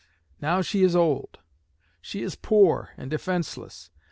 [0.41, 1.37] Now she is old.
[2.01, 3.91] She is poor and defenceless.